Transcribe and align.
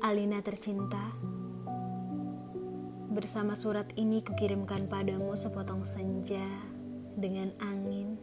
Alina 0.00 0.40
tercinta, 0.40 1.12
bersama 3.12 3.52
surat 3.52 3.84
ini 4.00 4.24
kukirimkan 4.24 4.88
padamu 4.88 5.36
sepotong 5.36 5.84
senja 5.84 6.40
dengan 7.20 7.52
angin, 7.60 8.16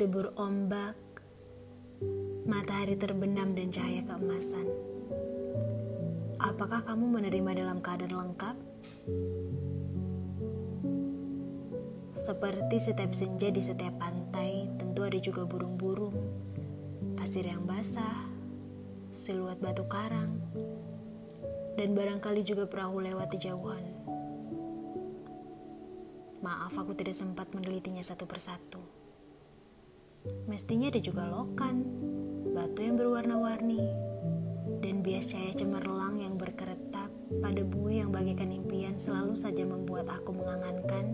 debur 0.00 0.32
ombak, 0.40 0.96
matahari 2.48 2.96
terbenam 2.96 3.52
dan 3.52 3.76
cahaya 3.76 4.08
keemasan. 4.08 4.64
Apakah 6.40 6.80
kamu 6.88 7.12
menerima 7.12 7.50
dalam 7.60 7.84
keadaan 7.84 8.16
lengkap? 8.16 8.56
Seperti 12.16 12.76
setiap 12.80 13.12
senja 13.12 13.52
di 13.52 13.60
setiap 13.60 14.00
pantai, 14.00 14.64
tentu 14.80 15.04
ada 15.04 15.20
juga 15.20 15.44
burung-burung, 15.44 16.16
pasir 17.20 17.44
yang 17.44 17.68
basah, 17.68 18.33
siluet 19.14 19.62
batu 19.62 19.86
karang, 19.86 20.42
dan 21.78 21.94
barangkali 21.94 22.42
juga 22.42 22.66
perahu 22.66 22.98
lewat 22.98 23.30
di 23.30 23.46
jauhan. 23.46 23.84
Maaf 26.42 26.74
aku 26.74 26.98
tidak 26.98 27.14
sempat 27.14 27.46
menelitinya 27.54 28.02
satu 28.02 28.26
persatu. 28.26 28.82
Mestinya 30.50 30.90
ada 30.90 30.98
juga 30.98 31.30
lokan, 31.30 31.86
batu 32.58 32.82
yang 32.82 32.98
berwarna-warni, 32.98 33.86
dan 34.82 35.06
bias 35.06 35.30
cahaya 35.30 35.54
cemerlang 35.54 36.18
yang 36.18 36.34
berkeretap 36.34 37.14
pada 37.38 37.62
bui 37.62 38.02
yang 38.02 38.10
bagaikan 38.10 38.50
impian 38.50 38.98
selalu 38.98 39.38
saja 39.38 39.62
membuat 39.62 40.10
aku 40.10 40.34
mengangankan 40.34 41.06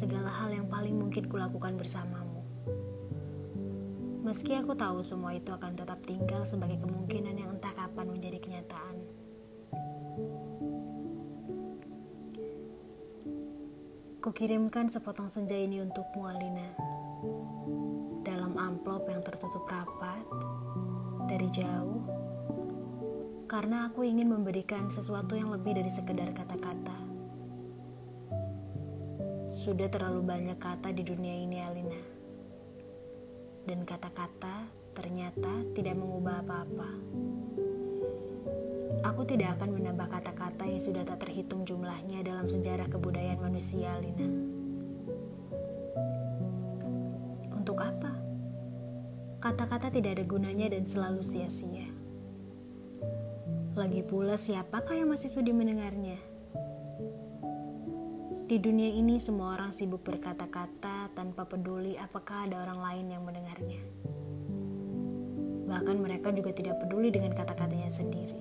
segala 0.00 0.32
hal 0.32 0.48
yang 0.48 0.64
paling 0.72 0.96
mungkin 0.96 1.28
kulakukan 1.28 1.76
bersamamu. 1.76 2.23
Meski 4.24 4.56
aku 4.56 4.72
tahu 4.72 5.04
semua 5.04 5.36
itu 5.36 5.52
akan 5.52 5.76
tetap 5.76 6.00
tinggal 6.08 6.48
sebagai 6.48 6.80
kemungkinan 6.80 7.36
yang 7.36 7.60
entah 7.60 7.76
kapan 7.76 8.08
menjadi 8.08 8.40
kenyataan. 8.40 8.96
Kukirimkan 14.24 14.88
sepotong 14.88 15.28
senja 15.28 15.52
ini 15.52 15.84
untukmu, 15.84 16.24
Alina. 16.24 16.72
Dalam 18.24 18.56
amplop 18.56 19.04
yang 19.12 19.20
tertutup 19.20 19.68
rapat, 19.68 20.24
dari 21.28 21.52
jauh, 21.52 22.00
karena 23.44 23.92
aku 23.92 24.08
ingin 24.08 24.32
memberikan 24.32 24.88
sesuatu 24.88 25.36
yang 25.36 25.52
lebih 25.52 25.76
dari 25.76 25.92
sekedar 25.92 26.32
kata-kata. 26.32 26.96
Sudah 29.52 29.92
terlalu 29.92 30.24
banyak 30.24 30.56
kata 30.56 30.96
di 30.96 31.04
dunia 31.04 31.36
ini, 31.36 31.60
Alina 31.60 32.13
dan 33.64 33.84
kata-kata 33.88 34.68
ternyata 34.92 35.52
tidak 35.72 35.96
mengubah 35.96 36.44
apa-apa. 36.44 36.90
Aku 39.04 39.24
tidak 39.28 39.60
akan 39.60 39.76
menambah 39.76 40.08
kata-kata 40.08 40.64
yang 40.64 40.80
sudah 40.80 41.04
tak 41.04 41.24
terhitung 41.24 41.68
jumlahnya 41.68 42.24
dalam 42.24 42.48
sejarah 42.48 42.88
kebudayaan 42.88 43.40
manusia, 43.40 43.92
Lina. 44.00 44.28
Untuk 47.52 47.80
apa? 47.80 48.12
Kata-kata 49.44 49.92
tidak 49.92 50.20
ada 50.20 50.24
gunanya 50.24 50.72
dan 50.72 50.88
selalu 50.88 51.20
sia-sia. 51.20 51.84
Lagi 53.76 54.06
pula 54.06 54.40
siapakah 54.40 54.96
yang 54.96 55.12
masih 55.12 55.28
sudi 55.28 55.52
mendengarnya? 55.52 56.16
Di 58.44 58.60
dunia 58.60 58.88
ini 58.92 59.16
semua 59.20 59.56
orang 59.56 59.72
sibuk 59.72 60.04
berkata-kata 60.04 61.03
tanpa 61.24 61.48
peduli 61.48 61.96
apakah 61.96 62.44
ada 62.44 62.68
orang 62.68 62.84
lain 62.84 63.06
yang 63.16 63.24
mendengarnya. 63.24 63.80
Bahkan 65.72 65.96
mereka 65.96 66.28
juga 66.36 66.52
tidak 66.52 66.76
peduli 66.84 67.08
dengan 67.08 67.32
kata-katanya 67.32 67.88
sendiri. 67.96 68.36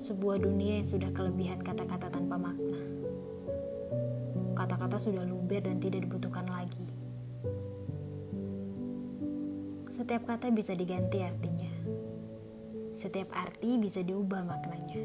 Sebuah 0.00 0.40
dunia 0.40 0.80
yang 0.80 0.88
sudah 0.88 1.12
kelebihan 1.12 1.60
kata-kata 1.60 2.08
tanpa 2.08 2.40
makna. 2.40 2.80
Kata-kata 4.56 4.96
sudah 4.96 5.20
luber 5.28 5.68
dan 5.68 5.76
tidak 5.84 6.08
dibutuhkan 6.08 6.48
lagi. 6.48 6.88
Setiap 9.92 10.24
kata 10.24 10.48
bisa 10.48 10.72
diganti 10.72 11.20
artinya. 11.20 11.72
Setiap 12.96 13.36
arti 13.36 13.76
bisa 13.76 14.00
diubah 14.00 14.48
maknanya. 14.48 15.04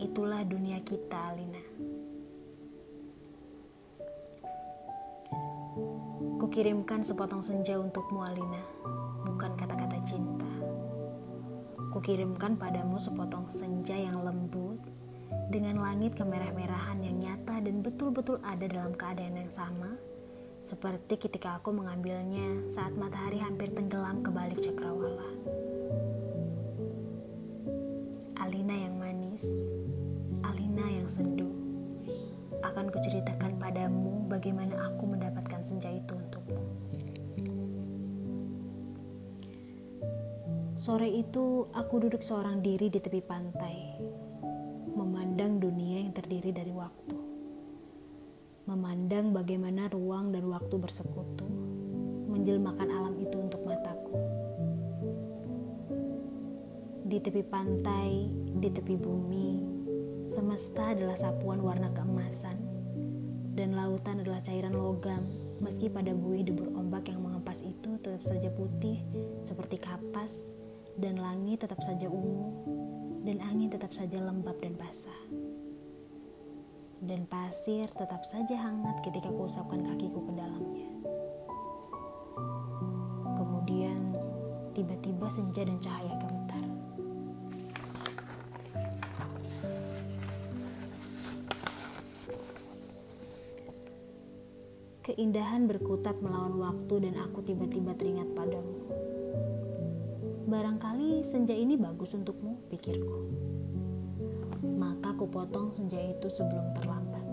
Itulah 0.00 0.48
dunia 0.48 0.80
kita, 0.80 1.36
Alina. 1.36 1.71
Kukirimkan 6.52 7.00
sepotong 7.00 7.40
senja 7.40 7.80
untukmu 7.80 8.28
Alina, 8.28 8.60
bukan 9.24 9.56
kata-kata 9.56 9.96
cinta. 10.04 10.52
Kukirimkan 11.96 12.60
padamu 12.60 13.00
sepotong 13.00 13.48
senja 13.48 13.96
yang 13.96 14.20
lembut 14.20 14.76
dengan 15.48 15.80
langit 15.80 16.12
kemerah-merahan 16.12 17.00
yang 17.00 17.16
nyata 17.24 17.56
dan 17.56 17.80
betul-betul 17.80 18.36
ada 18.44 18.68
dalam 18.68 18.92
keadaan 18.92 19.40
yang 19.40 19.48
sama 19.48 19.96
seperti 20.60 21.24
ketika 21.24 21.56
aku 21.56 21.72
mengambilnya 21.72 22.68
saat 22.76 22.92
matahari 23.00 23.40
hampir 23.40 23.72
tenggelam 23.72 24.20
ke 24.20 24.28
balik 24.28 24.60
cakrawala. 24.60 25.32
Alina 28.44 28.76
yang 28.76 29.00
manis, 29.00 29.48
Alina 30.44 30.84
yang 30.84 31.08
sendu. 31.08 31.48
Akan 32.60 32.92
kuceritakan 32.92 33.56
padamu 33.56 34.28
bagaimana 34.28 34.92
aku 34.92 35.16
mendapatkan 35.16 35.51
senja 35.62 35.88
itu 35.90 36.12
untuk 36.14 36.42
Sore 40.82 41.06
itu, 41.06 41.70
aku 41.78 42.02
duduk 42.02 42.26
seorang 42.26 42.58
diri 42.58 42.90
di 42.90 42.98
tepi 42.98 43.22
pantai, 43.22 43.94
memandang 44.98 45.62
dunia 45.62 46.02
yang 46.02 46.10
terdiri 46.10 46.50
dari 46.50 46.74
waktu. 46.74 47.14
Memandang 48.66 49.30
bagaimana 49.30 49.86
ruang 49.94 50.34
dan 50.34 50.42
waktu 50.50 50.74
bersekutu, 50.82 51.46
menjelmakan 52.26 52.90
alam 52.90 53.14
itu 53.14 53.36
untuk 53.38 53.62
mataku. 53.62 54.18
Di 57.06 57.18
tepi 57.22 57.46
pantai, 57.46 58.26
di 58.58 58.66
tepi 58.66 58.98
bumi, 58.98 59.48
semesta 60.26 60.98
adalah 60.98 61.14
sapuan 61.14 61.62
warna 61.62 61.94
keemasan, 61.94 62.58
dan 63.54 63.78
lautan 63.78 64.26
adalah 64.26 64.42
cairan 64.42 64.74
logam 64.74 65.41
meski 65.62 65.86
pada 65.86 66.10
buih 66.10 66.42
debur 66.42 66.74
ombak 66.74 67.06
yang 67.06 67.22
mengempas 67.22 67.62
itu 67.62 67.94
tetap 68.02 68.20
saja 68.20 68.50
putih 68.52 68.98
seperti 69.46 69.78
kapas 69.78 70.42
dan 71.00 71.16
langit 71.16 71.64
tetap 71.64 71.80
saja 71.80 72.04
ungu, 72.04 72.52
dan 73.24 73.40
angin 73.40 73.72
tetap 73.72 73.94
saja 73.96 74.20
lembab 74.20 74.58
dan 74.60 74.76
basah. 74.76 75.20
Dan 77.02 77.26
pasir 77.26 77.88
tetap 77.90 78.22
saja 78.28 78.54
hangat 78.58 79.02
ketika 79.02 79.32
kuusapkan 79.32 79.82
kakiku 79.82 80.20
ke 80.22 80.32
dalamnya. 80.36 80.88
Kemudian 83.40 84.00
tiba-tiba 84.76 85.26
senja 85.32 85.62
dan 85.66 85.78
cahaya 85.82 86.14
gemetar. 86.20 86.41
Keindahan 95.02 95.66
berkutat 95.66 96.22
melawan 96.22 96.62
waktu 96.62 97.10
dan 97.10 97.18
aku 97.26 97.42
tiba-tiba 97.42 97.90
teringat 97.98 98.38
padamu. 98.38 98.86
Barangkali 100.46 101.26
senja 101.26 101.58
ini 101.58 101.74
bagus 101.74 102.14
untukmu, 102.14 102.70
pikirku. 102.70 103.18
Maka 104.78 105.10
kupotong 105.18 105.74
senja 105.74 105.98
itu 105.98 106.30
sebelum 106.30 106.78
terlambat. 106.78 107.26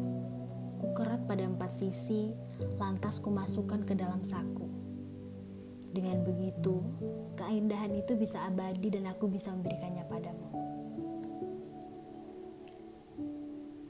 Kukerat 0.81 1.29
pada 1.29 1.45
empat 1.45 1.69
sisi, 1.77 2.33
lantas 2.81 3.21
kumasukkan 3.21 3.85
ke 3.85 3.93
dalam 3.93 4.25
saku. 4.25 4.65
Dengan 5.93 6.25
begitu, 6.25 6.81
keindahan 7.37 7.93
itu 7.93 8.17
bisa 8.17 8.49
abadi 8.49 8.97
dan 8.97 9.13
aku 9.13 9.29
bisa 9.29 9.53
memberikannya 9.53 10.09
padamu. 10.09 10.49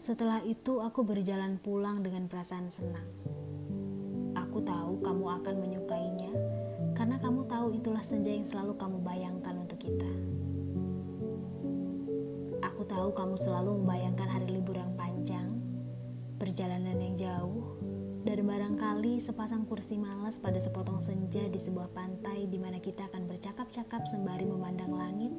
Setelah 0.03 0.43
itu, 0.43 0.83
aku 0.83 1.07
berjalan 1.07 1.55
pulang 1.63 2.03
dengan 2.03 2.27
perasaan 2.27 2.67
senang. 2.67 3.38
Aku 4.49 4.65
tahu 4.65 4.97
kamu 5.05 5.25
akan 5.29 5.55
menyukainya 5.61 6.33
karena 6.97 7.21
kamu 7.21 7.45
tahu 7.45 7.69
itulah 7.69 8.01
senja 8.01 8.33
yang 8.33 8.49
selalu 8.49 8.73
kamu 8.81 8.97
bayangkan 9.05 9.53
untuk 9.53 9.77
kita. 9.77 10.09
Aku 12.65 12.81
tahu 12.89 13.13
kamu 13.13 13.37
selalu 13.37 13.77
membayangkan 13.77 14.25
hari 14.25 14.49
libur 14.49 14.73
yang 14.73 14.89
panjang, 14.97 15.53
perjalanan 16.41 16.97
yang 16.97 17.13
jauh, 17.13 17.77
dan 18.25 18.41
barangkali 18.41 19.21
sepasang 19.21 19.69
kursi 19.69 20.01
malas 20.01 20.41
pada 20.41 20.57
sepotong 20.57 20.97
senja 20.97 21.45
di 21.45 21.61
sebuah 21.61 21.93
pantai 21.93 22.49
di 22.49 22.57
mana 22.57 22.81
kita 22.81 23.05
akan 23.05 23.29
bercakap-cakap 23.29 24.01
sembari 24.09 24.49
memandang 24.49 24.97
langit 24.97 25.29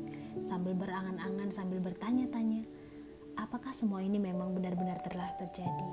sambil 0.46 0.78
berangan-angan 0.78 1.50
sambil 1.50 1.82
bertanya-tanya, 1.82 2.62
apakah 3.42 3.74
semua 3.74 4.06
ini 4.06 4.22
memang 4.22 4.54
benar-benar 4.54 5.02
telah 5.02 5.34
terjadi? 5.34 5.90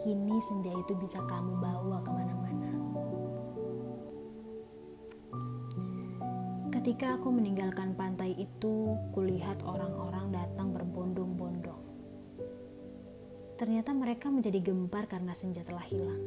Kini 0.00 0.40
senja 0.40 0.72
itu 0.72 0.92
bisa 0.96 1.20
kamu 1.20 1.60
bawa 1.60 2.00
ke 2.00 2.08
mana-mana. 2.08 2.72
Ketika 6.72 7.20
aku 7.20 7.28
meninggalkan 7.28 7.92
pantai 7.92 8.32
itu, 8.32 8.96
kulihat 9.12 9.60
orang-orang 9.60 10.32
datang 10.32 10.72
berbondong-bondong. 10.72 11.82
Ternyata 13.60 13.92
mereka 13.92 14.32
menjadi 14.32 14.64
gempar 14.64 15.04
karena 15.04 15.36
senja 15.36 15.60
telah 15.68 15.84
hilang. 15.84 16.24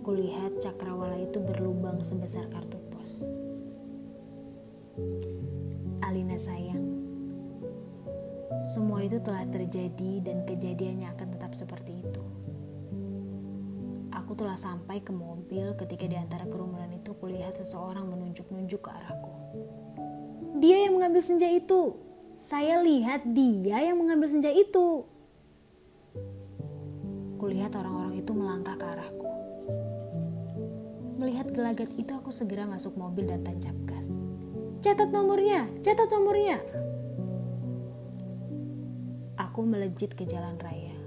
Kulihat 0.00 0.64
cakrawala 0.64 1.20
itu 1.20 1.36
berlubang 1.44 2.00
sebesar 2.00 2.48
kartu 2.48 2.80
pos. 2.88 3.28
Alina 6.00 6.40
sayang, 6.40 7.09
semua 8.58 9.06
itu 9.06 9.22
telah 9.22 9.46
terjadi 9.46 10.26
dan 10.26 10.42
kejadiannya 10.42 11.06
akan 11.14 11.26
tetap 11.38 11.54
seperti 11.54 12.02
itu. 12.02 12.22
Aku 14.10 14.34
telah 14.34 14.58
sampai 14.58 14.98
ke 14.98 15.14
mobil 15.14 15.78
ketika 15.78 16.10
di 16.10 16.18
antara 16.18 16.42
kerumunan 16.50 16.90
itu 16.90 17.14
kulihat 17.14 17.54
seseorang 17.62 18.10
menunjuk-nunjuk 18.10 18.82
ke 18.82 18.90
arahku. 18.90 19.30
Dia 20.58 20.90
yang 20.90 20.98
mengambil 20.98 21.22
senja 21.22 21.46
itu. 21.46 21.94
Saya 22.42 22.82
lihat 22.82 23.22
dia 23.22 23.86
yang 23.86 24.02
mengambil 24.02 24.26
senja 24.26 24.50
itu. 24.50 25.06
Kulihat 27.38 27.70
orang-orang 27.78 28.18
itu 28.18 28.34
melangkah 28.34 28.74
ke 28.74 28.86
arahku. 28.86 29.30
Melihat 31.22 31.54
gelagat 31.54 31.90
itu 31.94 32.10
aku 32.10 32.34
segera 32.34 32.66
masuk 32.66 32.98
mobil 32.98 33.30
dan 33.30 33.46
tancap 33.46 33.76
gas. 33.86 34.10
Catat 34.82 35.14
nomornya, 35.14 35.70
catat 35.86 36.10
nomornya. 36.10 36.58
Aku 39.50 39.66
melejit 39.66 40.14
ke 40.14 40.22
jalan 40.30 40.54
raya 40.62 41.00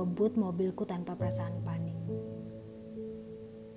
kebut 0.00 0.32
mobilku 0.38 0.88
tanpa 0.88 1.12
perasaan 1.12 1.60
panik. 1.60 1.92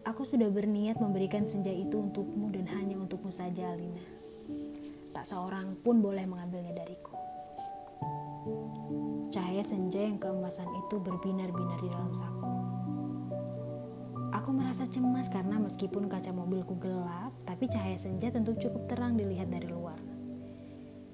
Aku 0.08 0.24
sudah 0.24 0.48
berniat 0.48 1.04
memberikan 1.04 1.44
senja 1.52 1.72
itu 1.74 2.00
untukmu 2.00 2.48
dan 2.48 2.64
hanya 2.72 2.96
untukmu 2.96 3.28
saja, 3.28 3.76
Alina. 3.76 4.04
Tak 5.12 5.28
seorang 5.28 5.76
pun 5.84 6.00
boleh 6.00 6.24
mengambilnya 6.24 6.80
dariku. 6.80 7.16
Cahaya 9.36 9.68
senja 9.68 10.00
yang 10.00 10.16
keemasan 10.16 10.72
itu 10.86 10.96
berbinar-binar 11.04 11.80
di 11.84 11.90
dalam 11.92 12.12
saku. 12.16 12.52
Aku 14.32 14.50
merasa 14.56 14.88
cemas 14.88 15.28
karena 15.28 15.60
meskipun 15.60 16.08
kaca 16.08 16.32
mobilku 16.32 16.80
gelap, 16.80 17.36
tapi 17.44 17.68
cahaya 17.68 18.00
senja 18.00 18.32
tentu 18.32 18.56
cukup 18.56 18.88
terang 18.92 19.16
dilihat 19.20 19.52
dari 19.52 19.68
luar. 19.68 20.00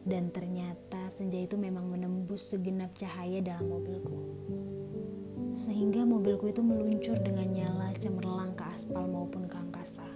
Dan 0.07 0.31
ternyata 0.31 1.11
senja 1.11 1.39
itu 1.39 1.59
memang 1.59 1.87
menembus 1.91 2.51
segenap 2.51 2.95
cahaya 2.95 3.43
dalam 3.43 3.67
mobilku 3.67 4.39
sehingga 5.59 6.07
mobilku 6.07 6.47
itu 6.47 6.63
meluncur 6.63 7.19
dengan 7.19 7.51
nyala 7.51 7.91
cemerlang 7.99 8.55
ke 8.55 8.63
aspal 8.71 9.03
maupun 9.11 9.43
ke 9.43 9.59
angkasa. 9.59 10.07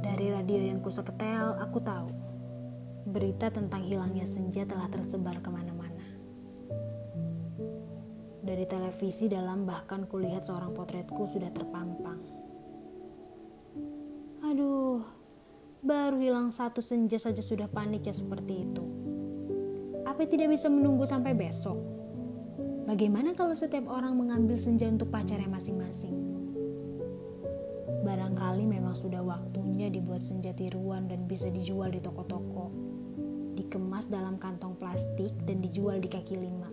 Dari 0.00 0.26
radio 0.32 0.60
yang 0.64 0.80
kuseketel, 0.80 1.60
aku 1.60 1.78
tahu 1.84 2.08
berita 3.04 3.52
tentang 3.52 3.84
hilangnya 3.84 4.24
senja 4.24 4.64
telah 4.64 4.88
tersebar 4.88 5.44
ke 5.44 5.50
mana-mana. 5.52 6.06
Dari 8.40 8.64
televisi 8.64 9.28
dalam 9.28 9.68
bahkan 9.68 10.08
kulihat 10.08 10.48
seorang 10.48 10.72
potretku 10.72 11.28
sudah 11.28 11.52
terpampang. 11.52 12.33
Baru 15.84 16.16
hilang 16.16 16.48
satu 16.48 16.80
senja 16.80 17.20
saja 17.20 17.44
sudah 17.44 17.68
panik 17.68 18.08
ya 18.08 18.16
seperti 18.16 18.64
itu. 18.64 18.84
Apa 20.08 20.24
tidak 20.24 20.56
bisa 20.56 20.72
menunggu 20.72 21.04
sampai 21.04 21.36
besok? 21.36 21.76
Bagaimana 22.88 23.36
kalau 23.36 23.52
setiap 23.52 23.92
orang 23.92 24.16
mengambil 24.16 24.56
senja 24.56 24.88
untuk 24.88 25.12
pacarnya 25.12 25.44
masing-masing? 25.44 26.16
Barangkali 28.00 28.64
memang 28.64 28.96
sudah 28.96 29.20
waktunya 29.20 29.92
dibuat 29.92 30.24
senja 30.24 30.56
tiruan 30.56 31.04
dan 31.04 31.28
bisa 31.28 31.52
dijual 31.52 31.92
di 31.92 32.00
toko-toko. 32.00 32.72
Dikemas 33.52 34.08
dalam 34.08 34.40
kantong 34.40 34.80
plastik 34.80 35.36
dan 35.44 35.60
dijual 35.60 36.00
di 36.00 36.08
kaki 36.08 36.36
lima. 36.40 36.72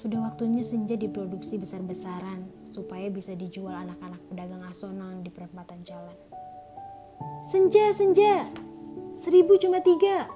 Sudah 0.00 0.24
waktunya 0.24 0.64
senja 0.64 0.96
diproduksi 0.96 1.60
besar-besaran 1.60 2.48
supaya 2.72 3.12
bisa 3.12 3.36
dijual 3.36 3.76
anak-anak 3.76 4.24
pedagang 4.32 4.64
asongan 4.64 5.20
di 5.20 5.28
perempatan 5.28 5.84
jalan. 5.84 6.16
Senja, 7.42 7.92
senja! 7.92 8.46
Seribu 9.14 9.58
cuma 9.58 9.80
tiga, 9.80 10.28